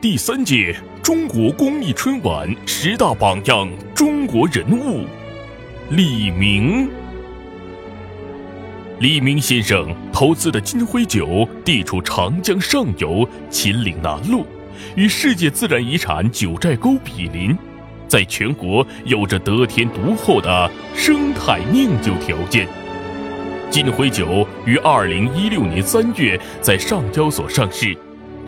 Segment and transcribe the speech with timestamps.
[0.00, 5.04] 第三届中国公益春晚十大榜样中国人物，
[5.90, 6.88] 李明。
[9.00, 14.44] 李明先生投资的金辉酒地处长江上游秦岭南麓，
[14.94, 17.58] 与世界自然遗产九寨沟毗邻，
[18.06, 22.68] 在全国有着得天独厚的生态酿酒条件。
[23.68, 27.98] 金辉酒于二零一六年三月在上交所上市。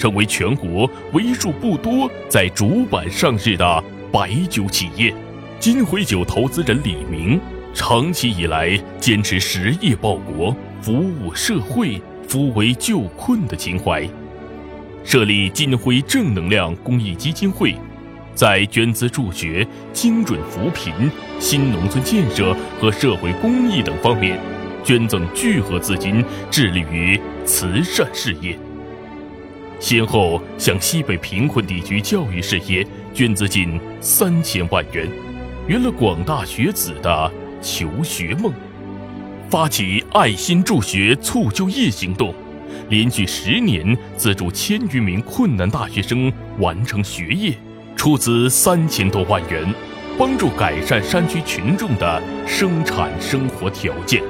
[0.00, 5.14] 成为全国为数不多在主板上市的白酒企业，
[5.58, 7.38] 金辉酒投资人李明
[7.74, 14.08] 长期以来坚持实业报国、服务社会、扶危救困的情怀，
[15.04, 17.76] 设立金辉正能量公益基金会，
[18.34, 20.94] 在捐资助学、精准扶贫、
[21.38, 24.40] 新农村建设和社会公益等方面，
[24.82, 28.58] 捐赠巨额资金，致力于慈善事业。
[29.80, 35.08] 先后向西北贫困地区教育事业捐资近三千万元，
[35.66, 38.52] 圆了广大学子的求学梦；
[39.48, 42.34] 发起爱心助学促就业行动，
[42.90, 47.54] 连续十年资助千余名困难大学生完成学业，
[47.96, 49.64] 出资三千多万元，
[50.18, 54.20] 帮助改善山区群众的生产生活条件；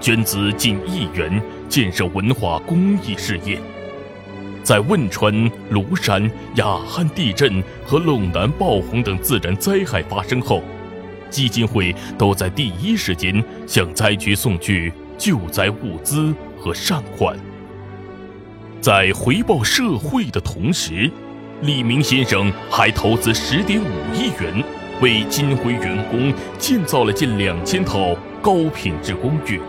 [0.00, 3.60] 捐资近亿元建设文化公益事业。
[4.64, 10.62] 在汶川、芦山、雅汉地震和陇南爆洪等自然灾害发生后，
[11.28, 17.36] 基金会都在第一时间向灾区送去救灾物资和善款。
[18.80, 21.10] 在回报社会的同时，
[21.60, 24.64] 李明先生还投资十点五亿元，
[25.02, 29.60] 为金辉员工建造了近两千套高品质公寓。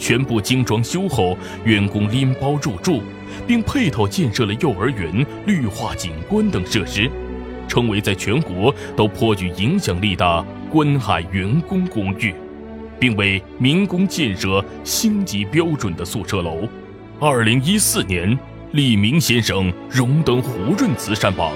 [0.00, 3.02] 全部精装修后，员工拎包入住，
[3.46, 7.08] 并配套建设了幼儿园、绿化景观等设施，
[7.68, 12.34] 成为在全国都颇具影响力的观海员工公寓，
[12.98, 16.66] 并为民工建设星级标准的宿舍楼。
[17.20, 18.36] 二零一四年，
[18.72, 21.52] 李明先生荣登胡润慈善榜，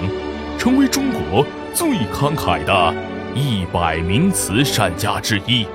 [0.59, 1.43] 成为中国
[1.73, 2.95] 最慷慨的
[3.33, 5.65] 一百名慈善家之一。